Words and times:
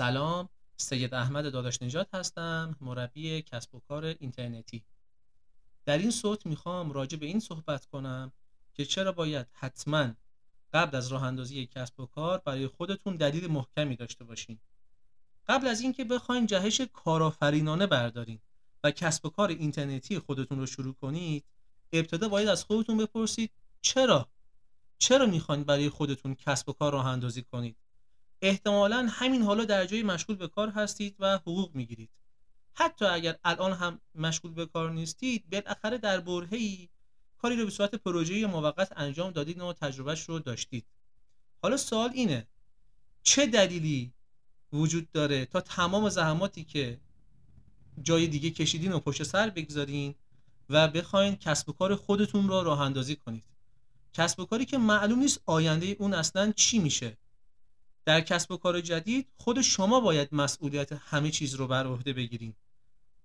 سلام 0.00 0.48
سید 0.76 1.14
احمد 1.14 1.52
داداش 1.52 1.82
نجات 1.82 2.14
هستم 2.14 2.76
مربی 2.80 3.42
کسب 3.42 3.74
و 3.74 3.80
کار 3.80 4.04
اینترنتی. 4.04 4.84
در 5.84 5.98
این 5.98 6.10
صوت 6.10 6.46
می‌خوام 6.46 6.92
راجع 6.92 7.18
به 7.18 7.26
این 7.26 7.40
صحبت 7.40 7.86
کنم 7.86 8.32
که 8.74 8.84
چرا 8.84 9.12
باید 9.12 9.46
حتما 9.52 10.14
قبل 10.72 10.96
از 10.96 11.08
راه 11.08 11.22
اندازی 11.22 11.66
کسب 11.66 12.00
و 12.00 12.06
کار 12.06 12.38
برای 12.38 12.66
خودتون 12.66 13.16
دلیل 13.16 13.46
محکمی 13.46 13.96
داشته 13.96 14.24
باشین. 14.24 14.58
قبل 15.48 15.66
از 15.66 15.80
اینکه 15.80 16.04
بخواین 16.04 16.46
جهش 16.46 16.80
کارآفرینانه 16.80 17.86
بردارین 17.86 18.38
و 18.84 18.90
کسب 18.90 19.26
و 19.26 19.28
کار 19.28 19.48
اینترنتی 19.48 20.18
خودتون 20.18 20.58
رو 20.58 20.66
شروع 20.66 20.94
کنید 20.94 21.44
ابتدا 21.92 22.28
باید 22.28 22.48
از 22.48 22.64
خودتون 22.64 22.96
بپرسید 22.96 23.50
چرا؟ 23.80 24.28
چرا 24.98 25.26
می‌خواین 25.26 25.64
برای 25.64 25.88
خودتون 25.88 26.34
کسب 26.34 26.68
و 26.68 26.72
کار 26.72 26.92
راه 26.92 27.06
اندازی 27.06 27.42
کنید؟ 27.42 27.76
احتمالا 28.42 29.08
همین 29.10 29.42
حالا 29.42 29.64
در 29.64 29.86
جای 29.86 30.02
مشغول 30.02 30.36
به 30.36 30.48
کار 30.48 30.68
هستید 30.68 31.16
و 31.18 31.38
حقوق 31.38 31.74
می‌گیرید. 31.74 32.10
حتی 32.74 33.04
اگر 33.04 33.38
الان 33.44 33.72
هم 33.72 34.00
مشغول 34.14 34.52
به 34.52 34.66
کار 34.66 34.90
نیستید 34.90 35.50
بالاخره 35.50 35.98
در 35.98 36.20
برهه‌ای 36.20 36.88
کاری 37.38 37.56
رو 37.56 37.64
به 37.64 37.70
صورت 37.70 37.94
پروژه 37.94 38.46
موقت 38.46 38.92
انجام 38.96 39.30
دادید 39.30 39.60
و 39.60 39.72
تجربهش 39.72 40.22
رو 40.22 40.38
داشتید. 40.38 40.86
حالا 41.62 41.76
سوال 41.76 42.10
اینه 42.14 42.46
چه 43.22 43.46
دلیلی 43.46 44.12
وجود 44.72 45.10
داره 45.12 45.46
تا 45.46 45.60
تمام 45.60 46.08
زحماتی 46.08 46.64
که 46.64 47.00
جای 48.02 48.26
دیگه 48.26 48.50
کشیدین 48.50 48.92
و 48.92 49.00
پشت 49.00 49.22
سر 49.22 49.50
بگذارین 49.50 50.14
و 50.68 50.88
بخواین 50.88 51.36
کسب 51.36 51.68
و 51.68 51.72
کار 51.72 51.96
خودتون 51.96 52.48
رو 52.48 52.62
راه 52.62 52.80
اندازی 52.80 53.16
کنید؟ 53.16 53.44
کسب 54.12 54.40
و 54.40 54.44
کاری 54.44 54.64
که 54.64 54.78
معلوم 54.78 55.18
نیست 55.18 55.40
آینده 55.46 55.96
اون 55.98 56.14
اصلا 56.14 56.52
چی 56.56 56.78
میشه؟ 56.78 57.16
در 58.04 58.20
کسب 58.20 58.52
و 58.52 58.56
کار 58.56 58.80
جدید 58.80 59.28
خود 59.36 59.60
شما 59.60 60.00
باید 60.00 60.28
مسئولیت 60.32 60.92
همه 60.92 61.30
چیز 61.30 61.54
رو 61.54 61.66
بر 61.66 61.86
عهده 61.86 62.12
بگیرید. 62.12 62.56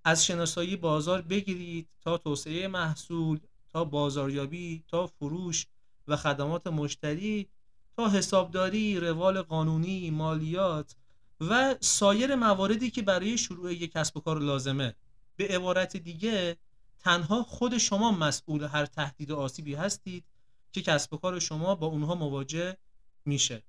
از 0.03 0.25
شناسایی 0.25 0.75
بازار 0.75 1.21
بگیرید 1.21 1.87
تا 2.01 2.17
توسعه 2.17 2.67
محصول 2.67 3.39
تا 3.69 3.83
بازاریابی 3.83 4.83
تا 4.87 5.07
فروش 5.07 5.67
و 6.07 6.15
خدمات 6.15 6.67
مشتری 6.67 7.49
تا 7.95 8.09
حسابداری 8.09 8.99
روال 8.99 9.41
قانونی 9.41 10.09
مالیات 10.09 10.95
و 11.41 11.75
سایر 11.79 12.35
مواردی 12.35 12.91
که 12.91 13.01
برای 13.01 13.37
شروع 13.37 13.73
یک 13.73 13.91
کسب 13.91 14.17
و 14.17 14.19
کار 14.19 14.39
لازمه. 14.39 14.95
به 15.35 15.47
عبارت 15.47 15.97
دیگه 15.97 16.57
تنها 16.99 17.43
خود 17.43 17.77
شما 17.77 18.11
مسئول 18.11 18.63
هر 18.63 18.85
تهدید 18.85 19.31
آسیبی 19.31 19.75
هستید 19.75 20.23
که 20.71 20.81
کسب 20.81 21.13
و 21.13 21.17
کار 21.17 21.39
شما 21.39 21.75
با 21.75 21.87
اونها 21.87 22.15
مواجه 22.15 22.77
میشه. 23.25 23.63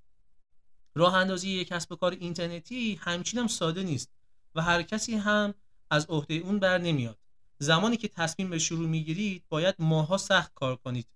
راه 0.97 1.15
اندازی 1.15 1.51
یک 1.51 1.69
کسب 1.69 1.93
و 1.93 1.97
کار 1.97 2.13
اینترنتی 2.13 2.99
همچین 3.01 3.41
هم 3.41 3.47
ساده 3.47 3.83
نیست 3.83 4.11
و 4.55 4.63
هر 4.63 4.83
کسی 4.83 5.15
هم 5.15 5.55
از 5.91 6.07
عهده 6.07 6.35
اون 6.35 6.59
بر 6.59 6.79
نمیاد. 6.79 7.19
زمانی 7.59 7.97
که 7.97 8.09
تصمیم 8.09 8.51
به 8.51 8.59
شروع 8.59 8.89
می‌گیرید 8.89 9.43
باید 9.49 9.75
ماها 9.79 10.17
سخت 10.17 10.55
کار 10.55 10.77
کنید. 10.77 11.07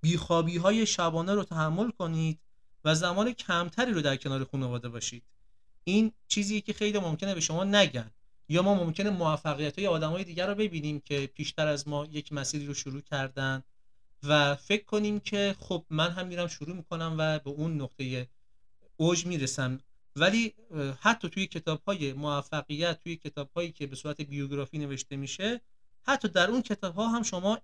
بیخوابی 0.00 0.56
های 0.56 0.86
شبانه 0.86 1.34
رو 1.34 1.44
تحمل 1.44 1.90
کنید 1.90 2.38
و 2.84 2.94
زمان 2.94 3.32
کمتری 3.32 3.92
رو 3.92 4.02
در 4.02 4.16
کنار 4.16 4.44
خانواده 4.44 4.88
باشید. 4.88 5.22
این 5.84 6.12
چیزی 6.28 6.60
که 6.60 6.72
خیلی 6.72 6.98
ممکنه 6.98 7.34
به 7.34 7.40
شما 7.40 7.64
نگن 7.64 8.10
یا 8.48 8.62
ما 8.62 8.74
ممکنه 8.74 9.10
موفقیت 9.10 9.78
های 9.78 9.86
آدم 9.86 10.10
های 10.10 10.24
دیگر 10.24 10.46
رو 10.46 10.54
ببینیم 10.54 11.00
که 11.00 11.30
پیشتر 11.34 11.66
از 11.66 11.88
ما 11.88 12.04
یک 12.04 12.32
مسیری 12.32 12.66
رو 12.66 12.74
شروع 12.74 13.00
کردن 13.00 13.62
و 14.22 14.54
فکر 14.54 14.84
کنیم 14.84 15.20
که 15.20 15.56
خب 15.60 15.84
من 15.90 16.10
هم 16.10 16.26
میرم 16.26 16.46
شروع 16.46 16.76
می‌کنم 16.76 17.14
و 17.18 17.38
به 17.38 17.50
اون 17.50 17.80
نقطه 17.80 18.28
اوج 18.96 19.26
می‌رسم 19.26 19.78
ولی 20.16 20.54
حتی 21.00 21.28
توی 21.28 21.46
کتاب 21.46 21.82
های 21.86 22.12
موفقیت 22.12 23.00
توی 23.02 23.16
کتاب 23.16 23.50
هایی 23.56 23.72
که 23.72 23.86
به 23.86 23.96
صورت 23.96 24.20
بیوگرافی 24.20 24.78
نوشته 24.78 25.16
میشه 25.16 25.60
حتی 26.02 26.28
در 26.28 26.50
اون 26.50 26.62
کتاب 26.62 26.94
ها 26.94 27.08
هم 27.08 27.22
شما 27.22 27.58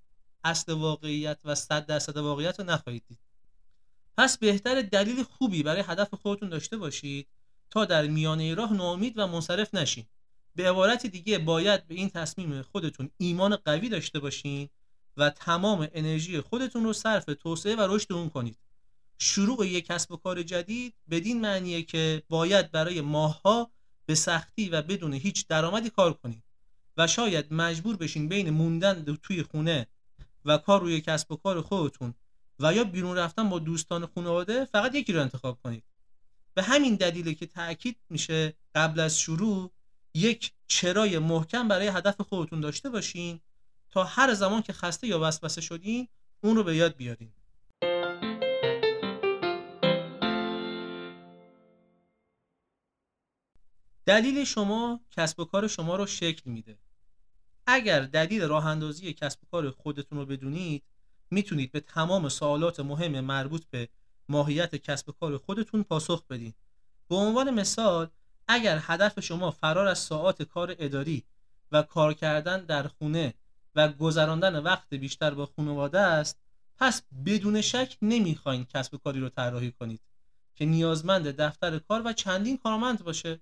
اصل 0.44 0.72
واقعیت 0.72 1.41
و 1.44 1.54
صد 1.54 1.87
درصد 1.87 2.16
واقعیت 2.16 2.60
رو 2.60 2.66
نخواهید 2.66 3.04
دید. 3.09 3.19
پس 4.19 4.38
بهتر 4.38 4.82
دلیل 4.82 5.22
خوبی 5.22 5.62
برای 5.62 5.82
هدف 5.87 6.15
خودتون 6.15 6.48
داشته 6.48 6.76
باشید 6.76 7.28
تا 7.70 7.84
در 7.84 8.06
میانه 8.06 8.54
راه 8.54 8.72
ناامید 8.72 9.12
و 9.16 9.26
منصرف 9.26 9.75
نشین. 9.75 10.04
به 10.54 10.70
عبارت 10.70 11.06
دیگه 11.06 11.38
باید 11.38 11.87
به 11.87 11.94
این 11.94 12.10
تصمیم 12.10 12.62
خودتون 12.62 13.10
ایمان 13.19 13.56
قوی 13.56 13.88
داشته 13.88 14.19
باشین 14.19 14.69
و 15.16 15.31
تمام 15.31 15.88
انرژی 15.93 16.41
خودتون 16.41 16.84
رو 16.84 16.93
صرف 16.93 17.25
توسعه 17.25 17.76
و 17.76 17.81
رشد 17.81 18.12
اون 18.12 18.28
کنید. 18.28 18.59
شروع 19.25 19.66
یک 19.66 19.87
کسب 19.87 20.12
و 20.12 20.16
کار 20.16 20.43
جدید 20.43 20.94
بدین 21.10 21.41
معنیه 21.41 21.83
که 21.83 22.22
باید 22.28 22.71
برای 22.71 23.00
ماهها 23.00 23.71
به 24.06 24.15
سختی 24.15 24.69
و 24.69 24.83
بدون 24.83 25.12
هیچ 25.12 25.47
درآمدی 25.47 25.91
کار 25.91 26.12
کنید 26.12 26.43
و 26.97 27.06
شاید 27.06 27.53
مجبور 27.55 27.97
بشین 27.97 28.28
بین 28.28 28.50
موندن 28.50 29.16
توی 29.22 29.43
خونه 29.43 29.87
و 30.44 30.59
کار 30.59 30.81
روی 30.81 31.00
کسب 31.00 31.32
و 31.32 31.37
کار 31.37 31.61
خودتون 31.61 32.15
و 32.59 32.75
یا 32.75 32.84
بیرون 32.84 33.19
رفتن 33.19 33.49
با 33.49 33.59
دوستان 33.59 34.06
خانواده 34.06 34.65
فقط 34.65 34.94
یکی 34.94 35.12
رو 35.12 35.21
انتخاب 35.21 35.59
کنید. 35.65 35.84
به 36.55 36.62
همین 36.62 36.94
دلیله 36.94 37.34
که 37.34 37.47
تاکید 37.47 37.97
میشه 38.11 38.55
قبل 38.75 39.00
از 39.00 39.19
شروع 39.19 39.72
یک 40.15 40.53
چرای 40.66 41.19
محکم 41.19 41.69
برای 41.69 41.87
هدف 41.87 42.21
خودتون 42.21 42.61
داشته 42.61 42.91
باشین 42.91 43.41
تا 43.91 44.05
هر 44.05 44.34
زمان 44.34 44.62
که 44.62 44.72
خسته 44.72 45.06
یا 45.06 45.21
وسوسه 45.21 45.61
شدین 45.61 46.09
اون 46.41 46.56
رو 46.56 46.65
به 46.65 46.77
یاد 46.77 46.97
بیارین. 46.97 47.32
دلیل 54.06 54.44
شما 54.44 55.00
کسب 55.10 55.40
و 55.40 55.44
کار 55.44 55.68
شما 55.68 55.96
رو 55.96 56.06
شکل 56.06 56.50
میده. 56.50 56.78
اگر 57.66 58.00
دلیل 58.00 58.42
راه 58.42 58.66
اندازی 58.66 59.12
کسب 59.12 59.38
و 59.42 59.46
کار 59.50 59.70
خودتون 59.70 60.18
رو 60.18 60.26
بدونید 60.26 60.82
می‌تونید 61.30 61.72
به 61.72 61.80
تمام 61.80 62.28
سوالات 62.28 62.80
مهم 62.80 63.20
مربوط 63.20 63.64
به 63.70 63.88
ماهیت 64.28 64.76
کسب 64.76 65.08
و 65.08 65.12
کار 65.12 65.38
خودتون 65.38 65.82
پاسخ 65.82 66.26
بدید 66.26 66.54
به 67.08 67.14
عنوان 67.16 67.50
مثال 67.50 68.08
اگر 68.48 68.78
هدف 68.82 69.20
شما 69.20 69.50
فرار 69.50 69.86
از 69.86 69.98
ساعات 69.98 70.42
کار 70.42 70.76
اداری 70.78 71.24
و 71.72 71.82
کار 71.82 72.14
کردن 72.14 72.64
در 72.64 72.88
خونه 72.88 73.34
و 73.74 73.88
گذراندن 73.88 74.58
وقت 74.58 74.94
بیشتر 74.94 75.34
با 75.34 75.46
خانواده 75.46 76.00
است 76.00 76.38
پس 76.76 77.02
بدون 77.26 77.60
شک 77.60 77.96
نمی‌خواین 78.02 78.64
کسب 78.64 78.96
کاری 78.96 79.20
رو 79.20 79.28
طراحی 79.28 79.72
کنید 79.72 80.00
که 80.54 80.64
نیازمند 80.64 81.26
دفتر 81.26 81.78
کار 81.78 82.02
و 82.04 82.12
چندین 82.12 82.58
کارمند 82.58 83.04
باشه. 83.04 83.40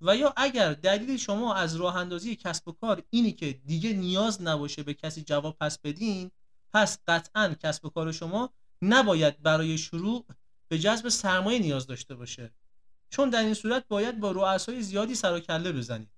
و 0.00 0.16
یا 0.16 0.34
اگر 0.36 0.72
دلیل 0.72 1.16
شما 1.16 1.54
از 1.54 1.76
راه 1.76 1.96
اندازی 1.96 2.36
کسب 2.36 2.68
و 2.68 2.72
کار 2.72 3.02
اینی 3.10 3.32
که 3.32 3.52
دیگه 3.52 3.92
نیاز 3.92 4.42
نباشه 4.42 4.82
به 4.82 4.94
کسی 4.94 5.22
جواب 5.22 5.56
پس 5.60 5.78
بدین 5.78 6.30
پس 6.72 6.98
قطعا 7.08 7.54
کسب 7.62 7.84
و 7.84 7.88
کار 7.88 8.12
شما 8.12 8.50
نباید 8.82 9.42
برای 9.42 9.78
شروع 9.78 10.26
به 10.68 10.78
جذب 10.78 11.08
سرمایه 11.08 11.58
نیاز 11.58 11.86
داشته 11.86 12.14
باشه. 12.14 12.54
چون 13.10 13.30
در 13.30 13.42
این 13.42 13.54
صورت 13.54 13.88
باید 13.88 14.20
با 14.20 14.30
رؤسای 14.30 14.82
زیادی 14.82 15.14
سر 15.14 15.32
و 15.32 15.40
کله 15.40 15.72
بزنید. 15.72 16.10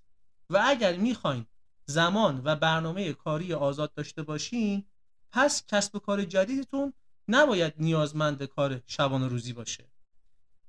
و 0.50 0.60
اگر 0.64 0.97
می‌خواین 0.97 1.47
زمان 1.87 2.43
و 2.44 2.56
برنامه 2.56 3.12
کاری 3.12 3.54
آزاد 3.54 3.94
داشته 3.94 4.22
باشین 4.22 4.84
پس 5.32 5.66
کسب 5.66 5.97
و 5.97 5.99
کار 5.99 6.25
جدیدتون 6.25 6.93
نباید 7.28 7.75
نیازمند 7.78 8.43
کار 8.43 8.82
شبانه 8.87 9.28
روزی 9.28 9.53
باشه. 9.53 9.92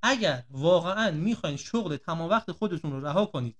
اگر 0.05 0.43
واقعا 0.49 1.11
می‌خواین 1.11 1.57
شغل 1.57 1.97
تمام 1.97 2.29
وقت 2.29 2.51
خودتون 2.51 2.91
رو 2.91 3.05
رها 3.05 3.25
کنید 3.25 3.55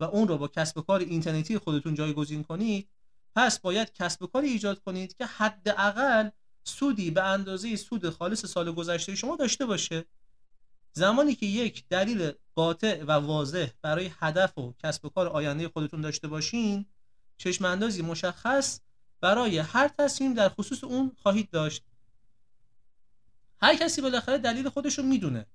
و 0.00 0.04
اون 0.04 0.28
رو 0.28 0.38
با 0.38 0.48
کسب 0.48 0.78
و 0.78 0.82
کار 0.82 1.00
اینترنتی 1.00 1.58
خودتون 1.58 1.94
جایگزین 1.94 2.44
کنید 2.44 2.88
پس 3.36 3.60
باید 3.60 3.92
کسب 3.92 4.22
و 4.22 4.26
کاری 4.26 4.48
ایجاد 4.48 4.78
کنید 4.78 5.16
که 5.16 5.26
حداقل 5.26 6.28
سودی 6.64 7.10
به 7.10 7.22
اندازه 7.22 7.76
سود 7.76 8.10
خالص 8.10 8.46
سال 8.46 8.72
گذشته 8.72 9.14
شما 9.14 9.36
داشته 9.36 9.66
باشه. 9.66 10.04
زمانی 10.92 11.34
که 11.34 11.46
یک 11.46 11.84
دلیل 11.88 12.32
قاطع 12.54 13.02
و 13.02 13.10
واضح 13.10 13.68
برای 13.82 14.10
هدف 14.20 14.58
و 14.58 14.74
کسب 14.78 15.04
و 15.04 15.08
کار 15.08 15.28
آینده 15.28 15.68
خودتون 15.68 16.00
داشته 16.00 16.28
باشین 16.28 16.86
چشم 17.36 17.64
اندازی 17.64 18.02
مشخص 18.02 18.80
برای 19.20 19.58
هر 19.58 19.88
تصمیم 19.98 20.34
در 20.34 20.48
خصوص 20.48 20.84
اون 20.84 21.12
خواهید 21.22 21.50
داشت. 21.50 21.82
هر 23.62 23.76
کسی 23.76 24.00
بالاخره 24.00 24.38
دلیل 24.38 24.68
خودش 24.68 24.98
رو 24.98 25.04
می‌دونه. 25.04 25.46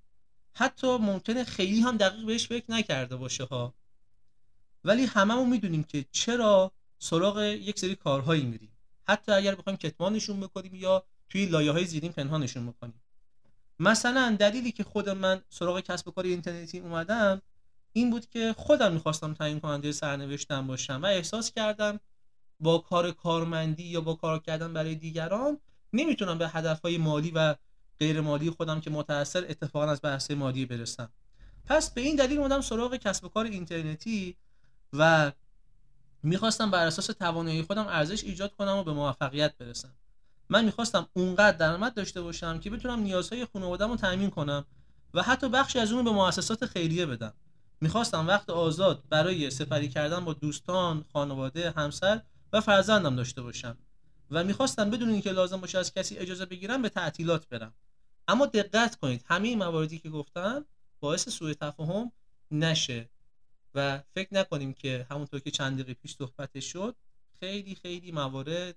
حتی 0.60 0.98
ممکنه 0.98 1.44
خیلی 1.44 1.82
هم 1.82 1.98
دقیق 1.98 2.26
بهش 2.26 2.48
فکر 2.48 2.72
نکرده 2.72 3.16
باشه 3.16 3.44
ها. 3.44 3.74
ولی 4.84 5.06
هممون 5.06 5.50
می‌دونیم 5.50 5.84
که 5.84 6.06
چرا 6.12 6.72
سراغ 7.00 7.42
یک 7.42 7.80
سری 7.80 7.96
کارهایی 7.96 8.44
میریم. 8.44 8.72
حتی 9.08 9.32
اگر 9.32 9.56
بخوایم 9.56 9.78
کتمانشون 9.78 10.40
بکنیم 10.40 10.76
یا 10.76 11.04
توی 11.30 11.46
لایه 11.46 11.72
های 11.72 11.86
زیرین 11.86 12.12
پنهانشون 12.12 12.68
بکنیم. 12.72 13.02
مثلا 13.80 14.36
دلیلی 14.40 14.72
که 14.72 14.84
خود 14.84 15.10
من 15.10 15.42
سراغ 15.50 15.80
کسب 15.80 16.10
کار 16.10 16.26
اینترنتی 16.26 16.80
اومدم 16.80 17.42
این 17.94 18.10
بود 18.10 18.30
که 18.30 18.56
خودم 18.58 18.94
می‌خواستم 18.94 19.34
تعیین 19.34 19.60
کننده 19.60 19.92
سرنوشتم 19.92 20.68
باشم 20.68 21.00
و 21.04 21.06
احساس 21.06 21.52
کردم 21.52 22.00
با 22.60 22.78
کار 22.78 23.12
کارمندی 23.12 23.84
یا 23.84 24.02
با 24.02 24.14
کار 24.14 24.40
کردن 24.40 24.74
برای 24.74 24.96
دیگران 24.96 25.58
نمی‌تونم 25.94 26.38
به 26.38 26.50
هدفهای 26.50 26.98
مالی 26.98 27.32
و 27.32 27.56
غیر 28.00 28.22
مالی 28.22 28.50
خودم 28.50 28.81
که 28.81 28.90
متأثر 28.90 29.46
اتفاقا 29.50 29.86
از 29.86 30.00
بحث 30.04 30.31
مالی 30.31 30.66
برسم. 30.66 31.10
پس 31.66 31.92
به 31.92 32.01
این 32.01 32.16
دلیل 32.16 32.38
اومدم 32.38 32.62
سراغ 32.62 32.96
کسب 32.96 33.25
و 33.25 33.30
کار 33.30 33.46
اینترنتی 33.46 34.36
و 34.94 35.31
می‌خواستم 36.24 36.72
بر 36.72 36.88
اساس 36.88 37.06
توانایی 37.06 37.62
خودم 37.62 37.88
ارزش 37.88 38.24
ایجاد 38.24 38.56
کنم 38.56 38.78
و 38.78 38.84
به 38.84 38.94
موفقیت 38.94 39.57
برسم. 39.57 39.96
من 40.50 40.66
می‌خواستم 40.66 41.07
اونقدر 41.13 41.57
درآمد 41.57 41.94
داشته 41.94 42.22
باشم 42.22 42.60
که 42.60 42.69
بتونم 42.69 43.00
نیازهای 43.00 43.46
خانواده‌مو 43.46 43.96
تامین 43.96 44.30
کنم 44.30 44.66
و 45.13 45.24
حتی 45.24 45.50
بخشی 45.50 45.80
از 45.80 45.92
اون 45.92 46.06
به 46.06 46.12
مؤسسات 46.12 46.66
خیریه 46.66 47.06
بدم. 47.06 47.34
می‌خواستم 47.81 48.28
وقت 48.28 48.50
آزاد 48.50 49.04
برای 49.10 49.50
سپری 49.50 49.90
کردن 49.90 50.25
با 50.25 50.34
دوستان 50.34 51.06
خانواده 51.13 51.72
همسر 51.72 52.22
و 52.54 52.62
فرزندم 52.62 53.16
داشته 53.16 53.42
باشم 53.42 53.78
و 54.31 54.44
می‌خواستم 54.44 54.90
بدون 54.90 55.10
اینکه 55.10 55.31
لازم 55.31 55.57
باشه 55.57 55.78
از 55.78 55.94
کسی 55.94 56.18
اجازه 56.18 56.45
بگیرم 56.45 56.81
به 56.81 56.90
تعطیلات 56.90 57.50
برم. 57.50 57.74
اما 58.30 58.46
دقت 58.46 58.96
کنید 58.96 59.26
همه 59.28 59.56
مواردی 59.56 60.00
که 60.00 60.10
گفتم 60.10 60.66
باعث 61.00 61.30
سوء 61.30 61.54
تفاهم 61.54 62.12
نشه 62.52 63.10
و 63.76 64.04
فکر 64.14 64.34
نکنیم 64.34 64.74
که 64.74 65.08
همونطور 65.12 65.40
که 65.40 65.52
چند 65.52 65.74
دقیقه 65.74 65.94
پیش 65.94 66.16
صحبتش 66.16 66.66
شد 66.66 66.96
خیلی 67.40 67.76
خیلی 67.76 68.12
موارد 68.12 68.76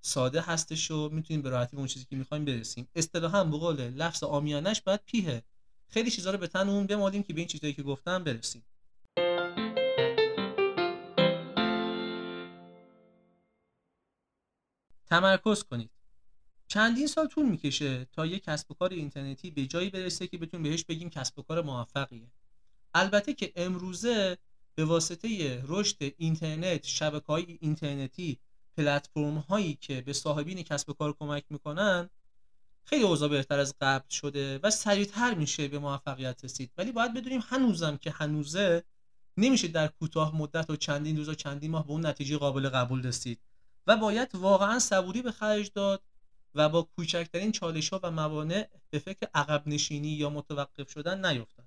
ساده 0.00 0.40
هستش 0.40 0.90
و 0.90 1.08
می‌تونیم 1.08 1.42
به 1.42 1.50
راحتی 1.50 1.76
به 1.76 1.78
اون 1.78 1.88
چیزی 1.88 2.06
که 2.10 2.16
می‌خوایم 2.16 2.44
برسیم. 2.44 2.88
اصطلاحا 2.94 3.44
به 3.44 3.56
قول 3.56 3.80
لفظ 3.80 4.22
آمیانش 4.22 4.80
باید 4.80 5.00
پیه 5.06 5.42
خیلی 5.88 6.10
چیزا 6.10 6.30
رو 6.30 6.38
به 6.38 6.46
تن 6.46 6.68
اون 6.68 6.86
بمالیم 6.86 7.22
که 7.22 7.32
به 7.32 7.40
این 7.40 7.48
چیزایی 7.48 7.72
که 7.72 7.82
گفتم 7.82 8.24
برسیم. 8.24 8.64
تمرکز 15.06 15.62
کنید. 15.62 15.90
چندین 16.68 17.06
سال 17.06 17.26
طول 17.26 17.46
می‌کشه 17.46 18.04
تا 18.04 18.26
یک 18.26 18.44
کسب 18.44 18.70
و 18.70 18.74
کار 18.74 18.90
اینترنتی 18.92 19.50
به 19.50 19.66
جایی 19.66 19.90
برسه 19.90 20.26
که 20.26 20.38
بتونیم 20.38 20.70
بهش 20.70 20.84
بگیم 20.84 21.10
کسب 21.10 21.38
و 21.38 21.42
کار 21.42 21.62
موفقیه. 21.62 22.30
البته 22.94 23.34
که 23.34 23.52
امروزه 23.56 24.38
به 24.74 24.84
واسطه 24.84 25.62
رشد 25.66 25.96
اینترنت 26.16 26.84
شبکه 26.84 27.26
های 27.26 27.58
اینترنتی 27.60 28.38
پلتفرم 28.76 29.38
هایی 29.38 29.74
که 29.74 30.00
به 30.00 30.12
صاحبین 30.12 30.62
کسب 30.62 30.88
و 30.90 30.92
کار 30.92 31.12
کمک 31.12 31.44
می‌کنن 31.50 32.10
خیلی 32.84 33.04
اوضاع 33.04 33.28
بهتر 33.28 33.58
از 33.58 33.74
قبل 33.80 34.08
شده 34.08 34.58
و 34.58 34.70
سریعتر 34.70 35.34
میشه 35.34 35.68
به 35.68 35.78
موفقیت 35.78 36.44
رسید. 36.44 36.70
ولی 36.78 36.92
باید 36.92 37.14
بدونیم 37.14 37.40
هنوزم 37.48 37.96
که 37.96 38.10
هنوزه 38.10 38.84
نمیشه 39.36 39.68
در 39.68 39.88
کوتاه 39.88 40.36
مدت 40.36 40.70
و 40.70 40.76
چندین 40.76 41.16
روز 41.16 41.28
و 41.28 41.34
چندین 41.34 41.70
ماه 41.70 41.86
به 41.86 41.92
اون 41.92 42.06
نتیجه 42.06 42.36
قابل 42.36 42.68
قبول 42.68 43.02
رسید. 43.02 43.40
و 43.86 43.96
باید 43.96 44.34
واقعا 44.34 44.78
صبوری 44.78 45.22
به 45.22 45.32
خرج 45.32 45.70
داد 45.74 46.02
و 46.54 46.68
با 46.68 46.82
کوچکترین 46.82 47.52
چالش 47.52 47.88
ها 47.88 48.00
و 48.02 48.10
موانع 48.10 48.68
به 48.90 48.98
فکر 48.98 49.28
عقب 49.34 49.68
نشینی 49.68 50.08
یا 50.08 50.30
متوقف 50.30 50.90
شدن 50.90 51.26
نیفتاد. 51.26 51.66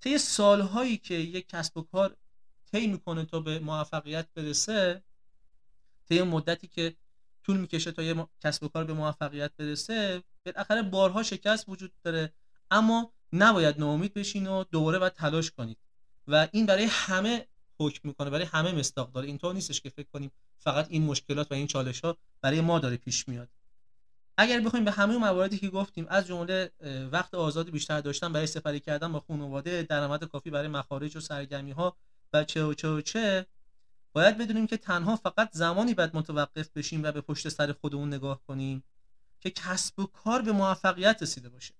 طی 0.00 0.18
سالهایی 0.18 0.96
که 0.96 1.14
یک 1.14 1.48
کسب 1.48 1.76
و 1.76 1.82
کار 1.82 2.16
طی 2.72 2.86
می‌کنه 2.86 3.24
تا 3.24 3.40
به 3.40 3.58
موفقیت 3.58 4.28
برسه 4.34 5.02
طی 6.08 6.22
مدتی 6.22 6.66
که 6.66 6.96
طول 7.42 7.56
می‌کشه 7.56 7.92
تا 7.92 8.02
یه 8.02 8.26
کسب 8.40 8.62
و 8.62 8.68
کار 8.68 8.84
به 8.84 8.92
موفقیت 8.92 9.52
برسه 9.56 10.22
بالاخره 10.46 10.82
بارها 10.82 11.22
شکست 11.22 11.68
وجود 11.68 11.92
داره. 12.02 12.32
اما 12.70 13.12
نباید 13.32 13.78
ناامید 13.78 14.14
بشین 14.14 14.46
و 14.46 14.64
دوباره 14.64 14.98
باید 14.98 15.12
تلاش 15.12 15.50
کنید. 15.50 15.78
و 16.28 16.48
این 16.52 16.66
برای 16.66 16.84
همه 16.90 17.46
حکم 17.80 18.08
می‌کنه 18.08 18.30
برای 18.30 18.44
همه 18.44 18.72
مستاق 18.72 19.12
داره. 19.12 19.26
اینطور 19.26 19.54
نیستش 19.54 19.80
که 19.80 19.90
فکر 19.90 20.08
کنیم 20.12 20.32
فقط 20.58 20.86
این 20.90 21.02
مشکلات 21.02 21.52
و 21.52 21.54
این 21.54 21.66
چالش 21.66 22.00
ها 22.00 22.16
برای 22.40 22.60
ما 22.60 22.78
داره 22.78 22.96
پیش 22.96 23.28
میاد. 23.28 23.48
اگر 24.36 24.60
بخوایم 24.60 24.84
به 24.84 24.90
همه 24.90 25.16
مواردی 25.16 25.58
که 25.58 25.68
گفتیم 25.68 26.06
از 26.08 26.26
جمله 26.26 26.70
وقت 27.12 27.34
آزاد 27.34 27.70
بیشتر 27.70 28.00
داشتن 28.00 28.32
برای 28.32 28.46
سپری 28.46 28.80
کردن 28.80 29.12
با 29.12 29.20
خانواده 29.20 29.82
درآمد 29.82 30.24
کافی 30.24 30.50
برای 30.50 30.68
مخارج 30.68 31.16
و 31.16 31.20
سرگرمی 31.20 31.70
ها 31.72 31.96
و 32.32 32.44
چه 32.44 32.64
و 32.64 32.74
چه 32.74 32.88
و 32.88 33.00
چه 33.00 33.46
باید 34.12 34.38
بدونیم 34.38 34.66
که 34.66 34.76
تنها 34.76 35.16
فقط 35.16 35.48
زمانی 35.52 35.94
باید 35.94 36.16
متوقف 36.16 36.70
بشیم 36.74 37.02
و 37.02 37.12
به 37.12 37.20
پشت 37.20 37.48
سر 37.48 37.72
خودمون 37.72 38.14
نگاه 38.14 38.40
کنیم 38.46 38.84
که 39.40 39.50
کسب 39.50 40.00
و 40.00 40.06
کار 40.06 40.42
به 40.42 40.52
موفقیت 40.52 41.22
رسیده 41.22 41.48
باشه. 41.48 41.74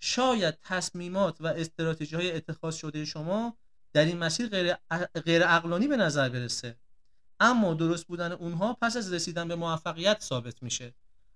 شاید 0.00 0.58
تصمیمات 0.62 1.40
و 1.40 1.46
استراتژی 1.46 2.16
های 2.16 2.32
اتخاذ 2.32 2.76
شده 2.76 3.04
شما 3.04 3.56
در 3.92 4.04
این 4.04 4.18
مسیر 4.18 4.48
غیر, 4.48 4.74
غیر 5.24 5.58
به 5.88 5.96
نظر 5.96 6.28
برسه 6.28 6.76
اما 7.40 7.74
درست 7.74 8.06
بودن 8.06 8.32
اونها 8.32 8.76
پس 8.82 8.96
از 8.96 9.12
رسیدن 9.12 9.48
به 9.48 9.54
موفقیت 9.54 10.20
ثابت 10.20 10.62
میشه. 10.62 10.94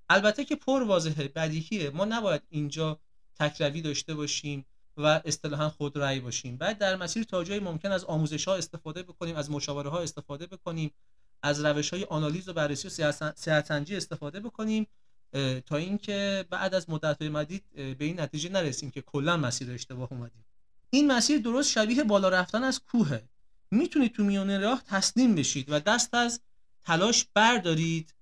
البته 0.08 0.44
که 0.44 0.56
پر 0.56 0.82
واضحه 0.82 1.28
بدیهیه. 1.28 1.90
ما 1.90 2.04
نباید 2.04 2.42
اینجا 2.50 3.00
تکروی 3.40 3.82
داشته 3.82 4.14
باشیم 4.14 4.66
و 4.96 5.22
اصطلاحا 5.24 5.70
خود 5.70 5.98
رأی 5.98 6.20
باشیم. 6.20 6.56
بعد 6.56 6.78
در 6.78 6.96
مسیر 6.96 7.24
تا 7.24 7.44
جایی 7.44 7.60
ممکن 7.60 7.92
از 7.92 8.04
آموزش 8.04 8.48
ها 8.48 8.56
استفاده 8.56 9.02
بکنیم 9.02 9.36
از 9.36 9.50
مشاوره 9.50 9.90
ها 9.90 10.00
استفاده 10.00 10.46
بکنیم 10.46 10.90
از 11.42 11.64
روش 11.64 11.90
های 11.90 12.04
آنالیز 12.04 12.48
و 12.48 12.52
بررسی 12.52 13.02
و 13.02 13.12
سنجی 13.36 13.96
استفاده 13.96 14.40
بکنیم 14.40 14.86
تا 15.66 15.76
اینکه 15.76 16.44
بعد 16.50 16.74
از 16.74 16.90
مدت 16.90 17.22
مدید 17.22 17.64
به 17.74 18.04
این 18.04 18.20
نتیجه 18.20 18.48
نرسیم 18.48 18.90
که 18.90 19.02
کلا 19.02 19.36
مسیر 19.36 19.70
اشتباه 19.70 20.12
اومدیم. 20.12 20.44
این 20.90 21.12
مسیر 21.12 21.38
درست 21.38 21.70
شبیه 21.70 22.04
بالا 22.04 22.28
رفتن 22.28 22.64
از 22.64 22.80
کوهه. 22.80 23.28
می‌تونید 23.70 24.12
تو 24.12 24.24
میانه 24.24 24.58
راه 24.58 24.82
تسلیم 24.86 25.34
بشید 25.34 25.66
و 25.70 25.80
دست 25.80 26.14
از 26.14 26.40
تلاش 26.84 27.26
بردارید 27.34 28.13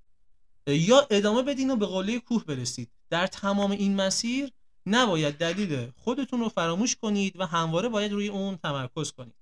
یا 0.67 1.06
ادامه 1.11 1.43
بدین 1.43 1.70
و 1.70 1.76
به 1.76 1.87
قله 1.87 2.20
کوه 2.20 2.44
برسید. 2.44 2.91
در 3.11 3.26
تمام 3.26 3.70
این 3.70 3.97
مسیر 3.97 4.50
نباید 4.87 5.35
دلیل 5.35 5.91
خودتون 5.97 6.41
رو 6.41 6.49
فراموش 6.49 6.97
کنید 6.97 7.41
و 7.41 7.47
همواره 7.47 7.88
باید 7.88 8.12
روی 8.12 8.29
اون 8.29 8.56
تمرکز 8.56 9.12
کنید. 9.12 9.35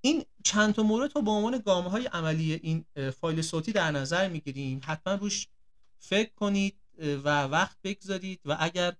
این 0.00 0.24
چند 0.44 0.74
تا 0.74 0.82
مورد 0.82 1.16
رو 1.16 1.22
به 1.22 1.30
عنوان 1.30 1.58
گامه 1.58 1.90
های 1.90 2.06
عملی 2.06 2.52
این 2.52 2.84
فایل 3.10 3.42
صوتی 3.42 3.72
در 3.72 3.90
نظر 3.90 4.28
می‌گیریم. 4.28 4.80
حتما 4.84 5.14
روش 5.14 5.48
فکر 5.98 6.30
کنید 6.34 6.76
و 6.98 7.44
وقت 7.44 7.76
بگذارید 7.84 8.40
و 8.44 8.56
اگر 8.60 8.96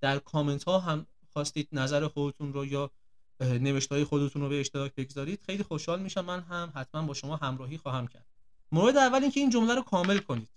در 0.00 0.18
کامنت 0.18 0.64
ها 0.64 0.78
هم 0.78 1.06
خواستید 1.32 1.68
نظر 1.72 2.08
خودتون 2.08 2.52
رو 2.52 2.66
یا 2.66 2.90
نوشته 3.40 3.94
های 3.94 4.04
خودتون 4.04 4.42
رو 4.42 4.48
به 4.48 4.60
اشتراک 4.60 4.94
بگذارید. 4.94 5.42
خیلی 5.46 5.62
خوشحال 5.62 6.00
میشم. 6.00 6.24
من 6.24 6.40
هم 6.40 6.72
حتما 6.74 7.02
با 7.02 7.14
شما 7.14 7.36
همراهی 7.36 7.78
خواهم 7.78 8.06
کرد. 8.06 8.26
مورد 8.72 8.96
اول 8.96 9.22
اینکه 9.22 9.40
این 9.40 9.50
جمله 9.50 9.74
رو 9.74 9.82
کامل 9.82 10.18
کنید. 10.18 10.48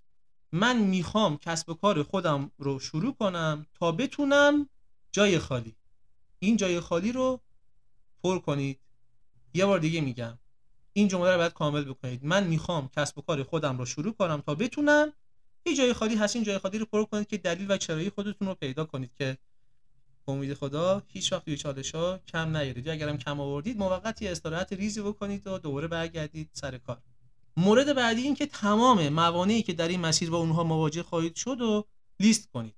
من 0.51 0.77
می‌خوام 0.77 1.37
کسب 1.37 1.69
و 1.69 1.73
کار 1.73 2.03
خودم 2.03 2.51
رو 2.57 2.79
شروع 2.79 3.13
کنم 3.13 3.65
تا 3.73 3.91
بتونم 3.91 4.69
جای 5.11 5.39
خالی. 5.39 5.75
این 6.39 6.57
جای 6.57 6.79
خالی 6.79 7.11
رو 7.11 7.41
پر 8.23 8.39
کنید. 8.39 8.79
یه 9.53 9.65
بار 9.65 9.79
دیگه 9.79 10.01
میگم. 10.01 10.37
این 10.93 11.07
جمله 11.07 11.31
رو 11.31 11.37
باید 11.37 11.53
کامل 11.53 11.83
بکنید. 11.83 12.25
من 12.25 12.43
می‌خوام 12.43 12.89
کسب 12.97 13.17
و 13.17 13.21
کار 13.21 13.43
خودم 13.43 13.77
رو 13.77 13.85
شروع 13.85 14.13
کنم 14.13 14.41
تا 14.45 14.55
بتونم 14.55 15.13
یه 15.65 15.75
جای 15.75 15.93
خالی 15.93 16.15
هست. 16.15 16.35
این 16.35 16.45
جای 16.45 16.57
خالی 16.57 16.77
رو 16.77 16.85
پر 16.85 17.05
کنید 17.05 17.27
که 17.27 17.37
دلیل 17.37 17.71
و 17.71 17.77
چرایی 17.77 18.09
خودتون 18.09 18.47
رو 18.47 18.55
پیدا 18.55 18.85
کنید 18.85 19.13
که 19.13 19.37
امید 20.27 20.53
خدا 20.53 21.03
هیچ 21.07 21.33
وقت 21.33 21.45
توی 21.45 21.57
چالش 21.57 21.95
ها 21.95 22.19
کم 22.27 22.57
نیارید. 22.57 22.87
یا 22.87 22.93
اگرم 22.93 23.17
کم 23.17 23.39
آوردید 23.39 23.77
موقتی 23.77 24.27
استراحت 24.27 24.73
ریزی 24.73 25.01
بکنید 25.01 25.47
و 25.47 25.57
دوباره 25.57 25.87
برگردید 25.87 26.49
سر 26.53 26.77
کار. 26.77 27.01
مورد 27.57 27.95
بعدی 27.95 28.21
این 28.21 28.35
که 28.35 28.45
تمام 28.45 29.09
موانعی 29.09 29.61
که 29.61 29.73
در 29.73 29.87
این 29.87 29.99
مسیر 29.99 30.29
با 30.29 30.37
اونها 30.37 30.63
مواجه 30.63 31.03
خواهید 31.03 31.35
شد 31.35 31.61
و 31.61 31.85
لیست 32.19 32.49
کنید. 32.53 32.75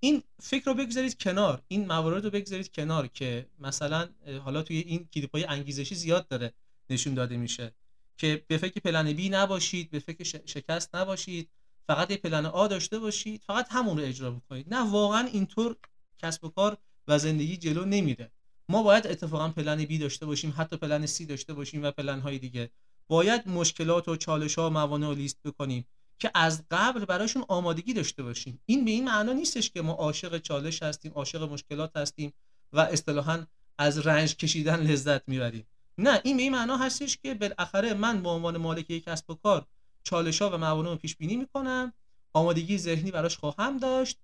این 0.00 0.22
فکر 0.40 0.64
رو 0.64 0.74
بگذارید 0.74 1.18
کنار. 1.18 1.62
این 1.68 1.86
موارد 1.86 2.24
رو 2.24 2.30
بگذارید 2.30 2.72
کنار 2.72 3.06
که 3.06 3.46
مثلا 3.58 4.08
حالا 4.44 4.62
توی 4.62 4.78
این 4.78 5.08
کلیپ 5.14 5.34
های 5.34 5.44
انگیزشی 5.44 5.94
زیاد 5.94 6.28
داره 6.28 6.52
نشون 6.90 7.14
داده 7.14 7.36
میشه 7.36 7.72
که 8.16 8.44
به 8.48 8.58
فکر 8.58 8.80
plan 8.80 9.12
B 9.12 9.28
نباشید 9.28 9.90
به 9.90 9.98
فکر 9.98 10.42
شکست 10.46 10.94
نباشید 10.94 11.50
فقط 11.86 12.10
یه 12.10 12.16
plan 12.16 12.46
A 12.46 12.66
داشته 12.66 12.98
باشید 12.98 13.42
فقط 13.46 13.66
همون 13.70 13.98
رو 13.98 14.04
اجرا 14.04 14.30
بکنید. 14.30 14.74
نه 14.74 14.90
واقعا 14.90 15.26
اینطور 15.26 15.76
کسب 16.22 16.44
و 16.44 16.48
کار 16.48 16.76
و 17.08 17.18
زندگی 17.18 17.56
جلو 17.56 17.84
نمیره. 17.84 18.30
ما 18.68 18.82
باید 18.82 19.06
اتفاقا 19.06 19.48
plan 19.48 19.84
B 19.84 19.98
داشته 19.98 20.26
باشیم 20.26 20.54
حتی 20.56 20.76
plan 20.76 21.06
C 21.06 21.26
داشته 21.26 21.54
باشیم 21.54 21.82
و 21.82 21.90
پلن 21.90 22.20
های 22.20 22.38
دیگه. 22.38 22.70
باید 23.08 23.48
مشکلات 23.48 24.08
و 24.08 24.16
چالش 24.16 24.54
ها 24.54 24.66
و 24.66 24.72
موانع 24.72 25.06
رو 25.06 25.14
لیست 25.14 25.38
بکنیم 25.44 25.86
که 26.18 26.30
از 26.34 26.62
قبل 26.70 27.04
براشون 27.04 27.44
آمادگی 27.48 27.92
داشته 27.92 28.22
باشیم. 28.22 28.60
این 28.66 28.84
به 28.84 28.90
این 28.90 29.04
معنا 29.04 29.32
نیستش 29.32 29.70
که 29.70 29.82
ما 29.82 29.92
عاشق 29.92 30.38
چالش 30.38 30.82
هستیم 30.82 31.12
عاشق 31.12 31.42
مشکلات 31.42 31.96
هستیم 31.96 32.32
و 32.72 32.80
اصطلاحا 32.80 33.46
از 33.78 34.06
رنج 34.06 34.36
کشیدن 34.36 34.80
لذت 34.80 35.28
می‌بریم. 35.28 35.66
نه 35.98 36.20
این 36.24 36.36
به 36.36 36.42
این 36.42 36.52
معنا 36.52 36.76
هستش 36.76 37.16
که 37.16 37.34
بالاخره 37.34 37.94
من 37.94 38.22
به 38.22 38.28
عنوان 38.28 38.56
مالک 38.56 38.90
یک 38.90 39.04
کسب 39.04 39.30
و 39.30 39.34
کار 39.34 39.66
چالش 40.04 40.42
ها 40.42 40.50
و 40.50 40.58
موانع 40.58 40.90
رو 40.90 40.96
پیش 40.96 41.16
بینی 41.16 41.36
می‌کنم 41.36 41.92
آمادگی 42.32 42.78
ذهنی 42.78 43.10
براش 43.10 43.36
خواهم 43.36 43.78
داشت 43.78 44.18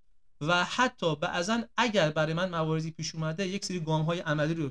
و 0.48 0.64
حتی 0.64 1.16
بعضا 1.16 1.62
اگر 1.76 2.10
برای 2.10 2.34
من 2.34 2.50
مواردی 2.50 2.90
پیش 2.90 3.14
اومده 3.14 3.48
یک 3.48 3.64
سری 3.64 3.80
گام 3.80 4.02
های 4.02 4.18
عملی 4.18 4.54
رو 4.54 4.70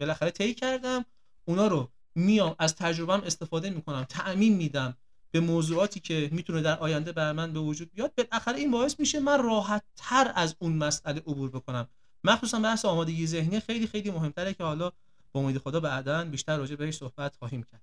بالاخره 0.00 0.30
طی 0.30 0.54
کردم 0.54 1.04
اونا 1.44 1.66
رو 1.66 1.90
میام 2.14 2.56
از 2.58 2.74
تجربهم 2.74 3.20
استفاده 3.20 3.70
می‌کنم 3.70 4.04
تعمین 4.04 4.56
میدم 4.56 4.96
به 5.30 5.40
موضوعاتی 5.40 6.00
که 6.00 6.28
می‌تونه 6.32 6.62
در 6.62 6.78
آینده 6.78 7.12
بر 7.12 7.32
من 7.32 7.52
به 7.52 7.60
وجود 7.60 7.90
بیاد. 7.92 8.12
بالاخره 8.14 8.58
این 8.58 8.70
باعث 8.70 9.00
میشه 9.00 9.20
من 9.20 9.42
راحت 9.42 9.82
تر 9.96 10.32
از 10.34 10.54
اون 10.58 10.72
مسئله 10.72 11.20
عبور 11.20 11.50
بکنم. 11.50 11.88
مخصوصا 12.24 12.58
بحث 12.58 12.84
آمادگی 12.84 13.26
ذهنی 13.26 13.60
خیلی 13.60 13.86
خیلی 13.86 14.10
مهمتره 14.10 14.54
که 14.54 14.64
حالا 14.64 14.92
با 15.32 15.40
امید 15.40 15.58
خدا 15.58 15.80
بعدا 15.80 16.24
بیشتر 16.24 16.56
راجع 16.56 16.76
بهش 16.76 16.96
صحبت 16.96 17.36
خواهیم 17.36 17.62
کرد. 17.62 17.82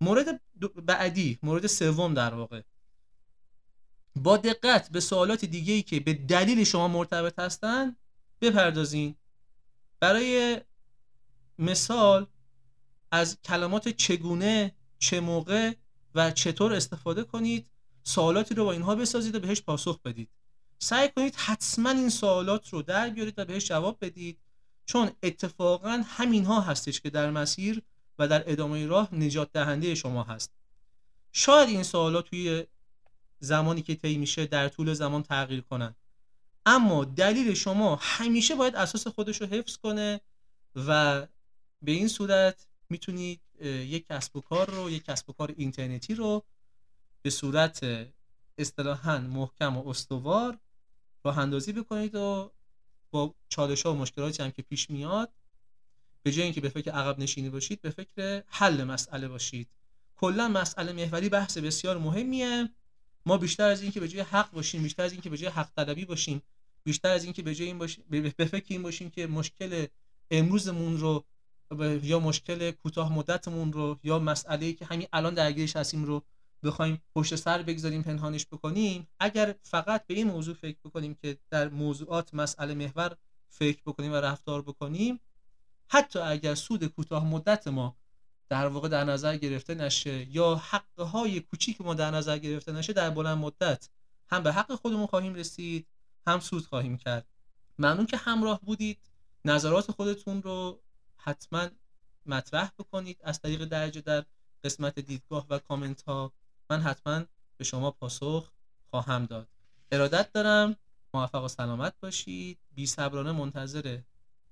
مورد 0.00 0.40
بعدی 0.86 1.38
مورد 1.42 1.66
سوم 1.66 2.14
در 2.14 2.34
واقع. 2.34 2.62
با 4.22 4.36
دقت 4.36 4.90
به 4.90 5.00
سوالات 5.00 5.44
دیگه 5.44 5.72
ای 5.74 5.82
که 5.82 6.00
به 6.00 6.14
دلیل 6.14 6.64
شما 6.64 6.88
مرتبط 6.88 7.38
هستن 7.38 7.96
بپردازین. 8.40 9.16
برای 10.00 10.60
مثال 11.58 12.26
از 13.10 13.38
کلمات 13.44 13.88
چگونه 13.88 14.74
چه 14.98 15.20
موقع 15.20 15.72
و 16.14 16.30
چطور 16.30 16.74
استفاده 16.74 17.24
کنید 17.24 17.70
سوالاتی 18.02 18.54
رو 18.54 18.64
با 18.64 18.72
اینها 18.72 18.94
بسازید 18.94 19.34
و 19.34 19.40
بهش 19.40 19.62
پاسخ 19.62 20.00
بدید. 20.02 20.30
سعی 20.78 21.08
کنید 21.16 21.34
حتما 21.36 21.90
این 21.90 22.08
سوالات 22.08 22.68
رو 22.68 22.82
در 22.82 23.10
بیارید 23.10 23.38
و 23.38 23.44
بهش 23.44 23.68
جواب 23.68 23.98
بدید 24.00 24.38
چون 24.86 25.10
اتفاقا 25.22 26.02
همینها 26.06 26.60
هستش 26.60 27.00
که 27.00 27.10
در 27.10 27.30
مسیر 27.30 27.82
و 28.18 28.28
در 28.28 28.52
ادامه 28.52 28.86
راه 28.86 29.14
نجات 29.14 29.52
دهنده 29.52 29.94
شما 29.94 30.22
هست. 30.22 30.52
شاید 31.32 31.68
این 31.68 31.82
سوالات 31.82 32.30
توی 32.30 32.66
زمانی 33.40 33.82
که 33.82 33.94
طی 33.94 34.18
میشه 34.18 34.46
در 34.46 34.68
طول 34.68 34.94
زمان 34.94 35.22
تغییر 35.22 35.60
کنن. 35.60 35.94
اما 36.66 37.04
دلیل 37.04 37.54
شما 37.54 37.98
همیشه 38.02 38.54
باید 38.54 38.76
اساس 38.76 39.06
خودش 39.06 39.40
رو 39.40 39.46
حفظ 39.46 39.76
کنه 39.76 40.20
و 40.74 41.26
به 41.82 41.92
این 41.92 42.08
صورت 42.08 42.66
می‌تونید 42.90 43.40
یک 43.62 44.06
کسب 44.06 44.36
و 44.36 44.40
کار 44.40 44.70
رو 44.70 44.90
یک 44.90 45.04
کسب 45.04 45.30
و 45.30 45.32
کار 45.32 45.54
اینترنتی 45.56 46.14
رو 46.14 46.44
به 47.22 47.30
صورت 47.30 47.86
اصطلاحا 48.58 49.18
محکم 49.18 49.76
و 49.76 49.88
استوار 49.88 50.58
راه 51.24 51.38
اندازی 51.38 51.72
بکنید 51.72 52.14
و 52.14 52.52
با 53.10 53.34
چالش 53.48 53.82
ها 53.82 53.94
و 53.94 53.96
مشکلاتی 53.96 54.42
هم 54.42 54.50
که 54.50 54.62
پیش 54.62 54.90
میاد 54.90 55.32
به 56.22 56.32
جای 56.32 56.44
اینکه 56.44 56.60
به 56.60 56.68
فکر 56.68 56.90
عقب 56.90 57.18
نشینی 57.18 57.50
باشید 57.50 57.80
به 57.80 57.90
فکر 57.90 58.42
حل 58.46 58.84
مسئله 58.84 59.28
باشید. 59.28 59.68
کلا 60.16 60.48
مسئله 60.48 60.92
محوری 60.92 61.28
بحث 61.28 61.58
بسیار 61.58 61.98
مهمیه. 61.98 62.68
ما 63.28 63.36
بیشتر 63.36 63.68
از 63.68 63.82
اینکه 63.82 64.00
به 64.00 64.08
جای 64.08 64.20
حق 64.20 64.50
باشیم 64.50 64.82
بیشتر 64.82 65.02
از 65.02 65.12
اینکه 65.12 65.30
به 65.30 65.36
جای 65.36 65.50
حق 65.50 65.70
طلبی 65.76 66.04
باشیم 66.04 66.42
بیشتر 66.84 67.08
از 67.08 67.24
اینکه 67.24 67.42
به 67.42 67.54
جای 67.54 67.66
این 67.66 67.78
باشیم 67.78 68.04
به 68.10 68.44
فکر 68.44 68.66
این 68.68 68.82
باشیم 68.82 69.10
که 69.10 69.26
مشکل 69.26 69.86
امروزمون 70.30 70.98
رو 70.98 71.24
یا 72.02 72.20
مشکل 72.20 72.70
کوتاه 72.70 73.12
مدتمون 73.12 73.72
رو 73.72 73.98
یا 74.02 74.18
مسئله 74.18 74.72
که 74.72 74.84
همین 74.84 75.06
الان 75.12 75.34
درگیرش 75.34 75.76
هستیم 75.76 76.04
رو 76.04 76.22
بخوایم 76.62 77.02
پشت 77.14 77.36
سر 77.36 77.62
بگذاریم 77.62 78.02
پنهانش 78.02 78.46
بکنیم. 78.46 79.08
اگر 79.20 79.54
فقط 79.62 80.06
به 80.06 80.14
این 80.14 80.26
موضوع 80.26 80.54
فکر 80.54 80.78
بکنیم 80.84 81.14
که 81.14 81.38
در 81.50 81.68
موضوعات 81.68 82.34
مسئله 82.34 82.74
محور 82.74 83.16
فکر 83.48 83.82
بکنیم 83.86 84.12
و 84.12 84.16
رفتار 84.16 84.62
بکنیم 84.62 85.20
حتی 85.88 86.18
اگر 86.18 86.54
سود 86.54 86.86
کوتاه 86.86 87.26
مدت 87.26 87.68
ما 87.68 87.96
در 88.48 88.66
واقع 88.66 88.88
در 88.88 89.04
نظر 89.04 89.36
گرفته 89.36 89.74
نشه 89.74 90.36
یا 90.36 90.54
حقهای 90.54 91.40
کوچیک 91.40 91.80
ما 91.80 91.94
در 91.94 92.10
نظر 92.10 92.38
گرفته 92.38 92.72
نشه 92.72 92.92
در 92.92 93.10
بلند 93.10 93.38
مدت 93.38 93.88
هم 94.30 94.42
به 94.42 94.52
حق 94.52 94.74
خودمون 94.74 95.06
خواهیم 95.06 95.34
رسید 95.34 95.86
هم 96.26 96.40
سود 96.40 96.66
خواهیم 96.66 96.96
کرد. 96.96 97.26
ممنون 97.78 98.06
که 98.06 98.16
همراه 98.16 98.60
بودید. 98.60 98.98
نظرات 99.44 99.90
خودتون 99.92 100.42
رو 100.42 100.80
حتما 101.16 101.68
مطرح 102.26 102.70
بکنید 102.78 103.20
از 103.24 103.40
طریق 103.40 103.64
درجه 103.64 104.00
در 104.00 104.24
قسمت 104.64 104.98
دیدگاه 104.98 105.46
و 105.50 105.58
کامنت 105.58 106.02
ها. 106.02 106.32
من 106.70 106.80
حتما 106.80 107.24
به 107.56 107.64
شما 107.64 107.90
پاسخ 107.90 108.50
خواهم 108.90 109.26
داد. 109.26 109.48
ارادت 109.92 110.32
دارم 110.32 110.76
موفق 111.14 111.44
و 111.44 111.48
سلامت 111.48 111.94
باشید. 112.00 112.58
بی 112.74 112.86
صبرانه 112.86 113.32
منتظر 113.32 113.98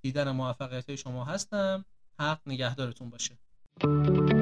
دیدن 0.00 0.30
موفقیت 0.30 0.94
شما 0.94 1.24
هستم. 1.24 1.84
حق 2.18 2.40
نگهدارتون 2.46 3.10
باشه. 3.10 3.38
Thank 3.78 4.30
you. 4.30 4.35